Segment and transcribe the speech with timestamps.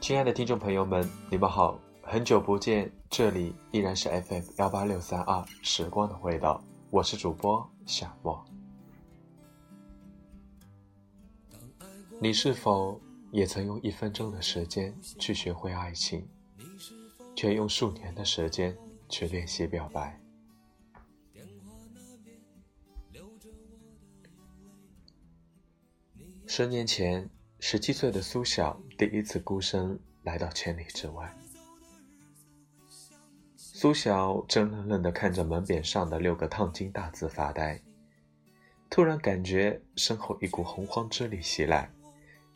[0.00, 8.42] 亲爱的听众朋友们，你们好，很久不见，这里依然是 FM 幺八六三二时光的味道，我是主播夏沫。
[12.20, 12.98] 你是否
[13.32, 16.26] 也曾用一分钟的时间去学会爱情，
[17.36, 18.74] 却用数年的时间
[19.08, 20.18] 去练习表白？
[26.46, 27.28] 十年前。
[27.60, 31.36] 十七岁的苏晓第一次孤身来到千里之外。
[33.56, 37.80] 苏晓正愣愣地看着门匾上的六个烫金大字发呆，
[38.88, 41.90] 突然感觉身后一股洪荒之力袭来。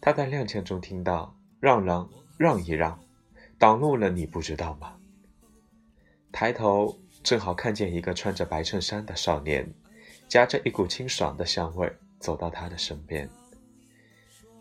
[0.00, 2.98] 他在踉跄中听到：“让让，让一让，
[3.58, 4.96] 挡路了，你不知道吗？”
[6.30, 9.72] 抬头正好看见一个穿着白衬衫的少年，
[10.28, 13.28] 夹着一股清爽的香味走到他的身边。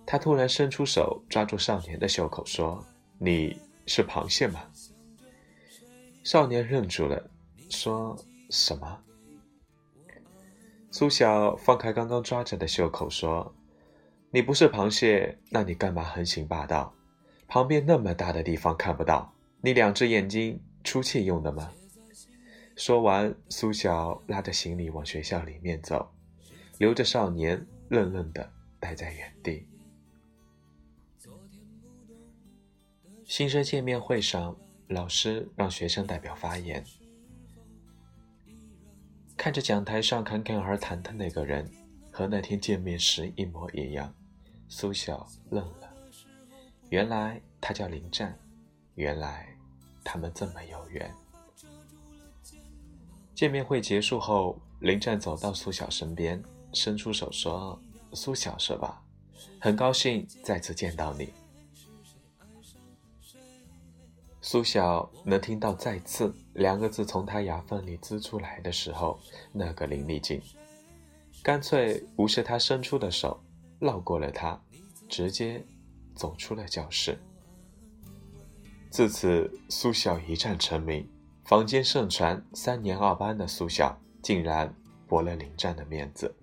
[0.06, 2.86] 他突然伸出手抓住少年的袖口，说
[3.18, 4.62] ：“你是螃蟹吗？”
[6.24, 7.30] 少年愣住了，
[7.70, 8.18] 说
[8.50, 9.00] 什么？
[10.92, 13.56] 苏晓放开刚刚抓着的袖口，说
[14.30, 16.94] ：“你不是螃蟹，那你干嘛横行霸道？
[17.48, 21.72] 旁边那么大的地方看不到，你两只眼睛出气用的吗？”
[22.76, 26.12] 说完，苏晓拉着行李往学校里面走，
[26.78, 29.68] 留着少年愣愣的待在原地。
[33.26, 34.56] 新生见面会上，
[34.88, 36.84] 老师让学生代表发言。
[39.38, 41.70] 看着讲台上侃侃而谈的那个人，
[42.12, 44.14] 和那天见面时一模一样，
[44.68, 45.94] 苏晓愣了。
[46.90, 48.38] 原来他叫林战，
[48.96, 49.48] 原来
[50.04, 51.14] 他们这么有缘。
[53.34, 57.80] 见面会结束后，林战走到苏晓身边，伸出手说
[58.14, 59.02] ：“苏晓是吧？
[59.60, 61.34] 很高兴再次见到你。”
[64.46, 69.18] 苏晓能听到“再次”两个字从他牙缝里滋出来的时候，
[69.54, 70.42] 那个淋漓劲，
[71.42, 73.42] 干脆无视他伸出的手，
[73.80, 74.62] 绕过了他，
[75.08, 75.64] 直接
[76.14, 77.18] 走出了教室。
[78.90, 81.10] 自此，苏晓一战成名，
[81.46, 84.76] 坊间盛传三年二班的苏晓竟然
[85.08, 86.36] 驳了林战的面子。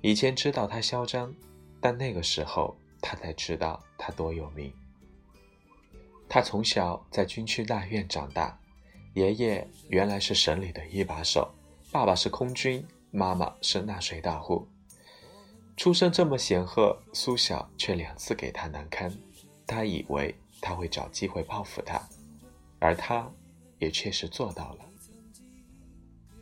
[0.00, 1.34] 以前知道他嚣张，
[1.80, 4.72] 但那个时候他才知道他多有名。
[6.34, 8.58] 他从小在军区大院长大，
[9.12, 11.48] 爷爷原来是省里的一把手，
[11.92, 14.66] 爸爸是空军，妈妈是纳税大户。
[15.76, 19.16] 出身这么显赫，苏小却两次给他难堪。
[19.64, 22.02] 他以为他会找机会报复他，
[22.80, 23.30] 而他
[23.78, 24.84] 也确实做到了。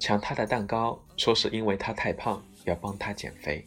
[0.00, 3.62] 抢他的蛋糕，说是因为他太胖，要帮他减肥；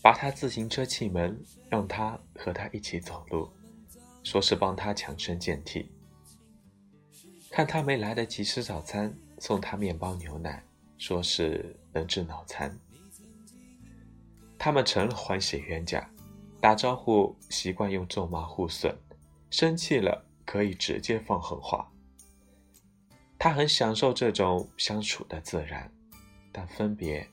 [0.00, 1.38] 拔他自行车气门，
[1.68, 3.46] 让他和他一起走路。
[4.30, 5.90] 说是帮他强身健体，
[7.50, 10.62] 看他没来得及吃早餐，送他面包牛奶，
[10.98, 12.78] 说是能治脑残。
[14.58, 16.06] 他们成了欢喜冤家，
[16.60, 18.94] 打招呼习惯用咒骂互损，
[19.48, 21.90] 生气了可以直接放狠话。
[23.38, 25.90] 他很享受这种相处的自然，
[26.52, 27.26] 但分别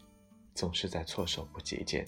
[0.54, 2.08] 总是在措手不及间。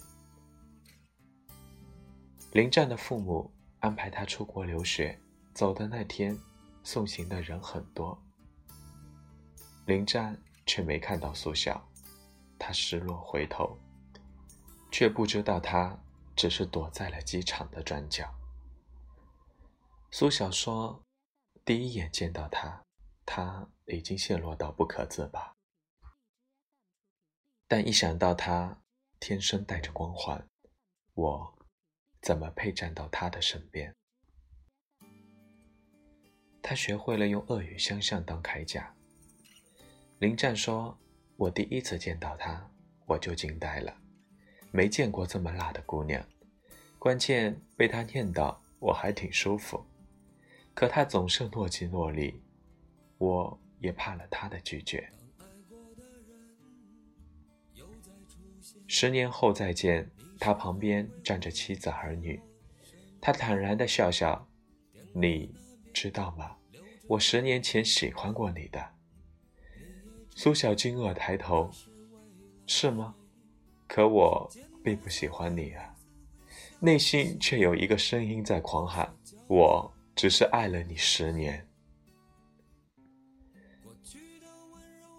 [2.53, 3.51] 临战的父母。
[3.79, 5.19] 安排他出国留学，
[5.53, 6.37] 走的那天，
[6.83, 8.17] 送行的人很多。
[9.85, 11.87] 林战却没看到苏晓，
[12.57, 13.77] 他失落回头，
[14.91, 15.97] 却不知道他
[16.35, 18.33] 只是躲在了机场的转角。
[20.11, 21.03] 苏晓说
[21.63, 22.83] ：“第一眼见到他，
[23.25, 25.55] 他已经陷落到不可自拔。
[27.67, 28.81] 但一想到他
[29.19, 30.47] 天生带着光环，
[31.13, 31.53] 我……”
[32.27, 33.95] 怎么配站到他的身边？
[36.61, 38.93] 他学会了用恶语相向当铠甲。
[40.19, 40.97] 林战说
[41.37, 42.69] ：“我第一次见到她，
[43.05, 43.97] 我就惊呆了，
[44.71, 46.21] 没见过这么辣的姑娘。
[46.99, 49.81] 关键被她念叨，我还挺舒服。
[50.73, 52.41] 可她总是若即若离，
[53.19, 55.09] 我也怕了她的拒绝。
[58.85, 62.39] 十年后再见。”他旁边站着妻子儿女，
[63.19, 64.47] 他坦然地笑笑
[65.13, 65.53] ：“你
[65.93, 66.55] 知道吗？
[67.07, 68.93] 我十年前喜欢过你的。”
[70.35, 71.71] 苏小惊愕抬头
[72.67, 73.15] ：“是吗？
[73.87, 74.51] 可我
[74.83, 75.95] 并不喜欢你啊。”
[76.79, 79.11] 内心却有一个声音在狂喊
[79.47, 81.67] ：“我只是爱了你十年。”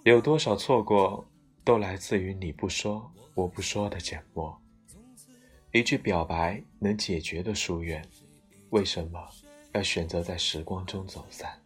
[0.05, 1.29] 有多少错过，
[1.65, 4.59] 都来自于你不说，我不说的缄默。
[5.73, 8.03] 一句表白能解决的疏远，
[8.71, 9.29] 为什么
[9.73, 11.61] 要选择在时光中走散？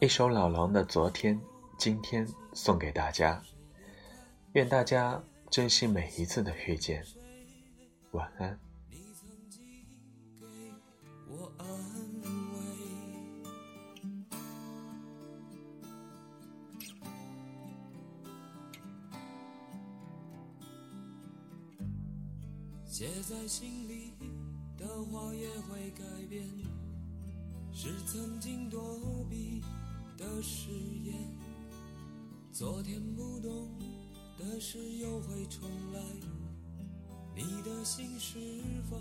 [0.00, 1.34] 一首老狼的《昨天》，
[1.78, 3.42] 今天送给大家，
[4.52, 7.02] 愿大家珍惜每一次的遇见。
[8.12, 8.69] 晚安。
[22.90, 24.14] 写在心里
[24.76, 26.44] 的话也会改变，
[27.72, 29.62] 是曾经躲避
[30.18, 30.72] 的誓
[31.04, 31.14] 言。
[32.52, 33.68] 昨天不懂
[34.36, 36.00] 的事又会重来，
[37.36, 38.40] 你的心是
[38.90, 38.98] 否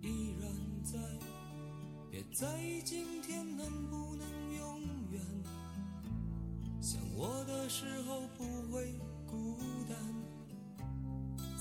[0.00, 0.50] 依然
[0.82, 0.98] 在？
[2.10, 4.26] 别在意今天能不能
[4.56, 4.80] 永
[5.10, 5.20] 远，
[6.80, 8.94] 想我的时候不会
[9.26, 10.21] 孤单。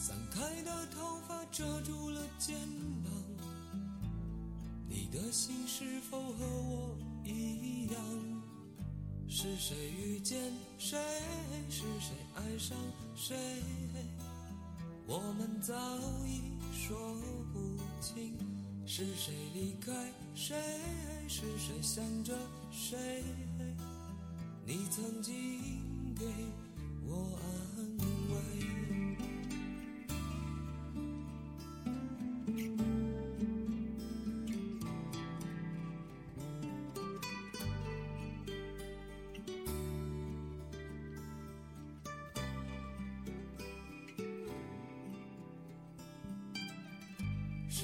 [0.02, 2.58] 散开的头发遮住了肩
[3.04, 3.14] 膀，
[4.90, 7.96] 你的心是否和我一样？
[9.30, 10.98] 是谁遇见谁？
[11.70, 12.76] 是谁爱上
[13.16, 13.38] 谁？
[15.06, 15.76] 我们早
[16.26, 16.42] 已
[16.74, 16.98] 说
[17.54, 18.36] 不清。
[18.88, 19.94] 是谁离开
[20.34, 20.58] 谁？
[21.28, 22.36] 是谁想着
[22.72, 23.24] 谁？
[24.66, 25.36] 你曾经
[26.16, 26.26] 给
[27.06, 27.71] 我安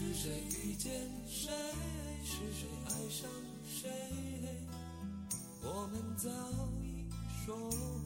[0.08, 0.32] 是谁
[0.64, 0.90] 遇见
[1.28, 1.52] 谁？
[2.24, 3.30] 是谁爱上
[3.68, 3.90] 谁？
[5.62, 6.30] 我们早
[6.82, 7.10] 已
[7.46, 7.54] 说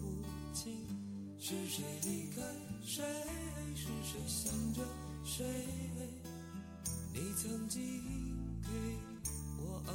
[0.01, 0.83] 不清。
[1.39, 2.41] 是谁离开
[2.83, 3.03] 谁？
[3.75, 4.81] 是谁想着
[5.23, 5.45] 谁？
[7.13, 7.81] 你曾经
[8.63, 8.69] 给
[9.59, 9.93] 我安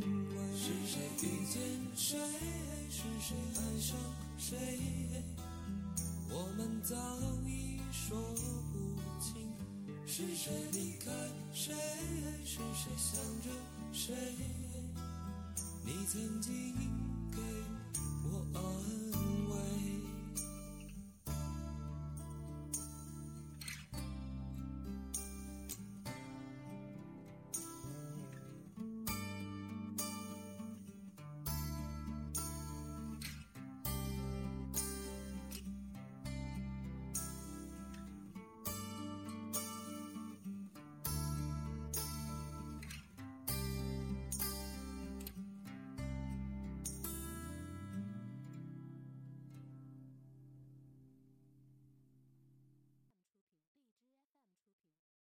[0.00, 0.58] 慰。
[0.58, 1.62] 是谁遇见
[1.94, 2.18] 谁？
[2.90, 3.96] 是谁爱上
[4.38, 5.22] 谁？
[6.30, 6.96] 我们早
[7.46, 8.63] 已说不清。
[10.16, 10.52] 是谁？
[10.70, 11.10] 离开
[11.52, 11.74] 谁？
[12.44, 13.50] 是谁想着
[13.92, 14.14] 谁？
[15.84, 16.72] 你曾经
[17.32, 17.40] 给
[18.30, 18.93] 我爱。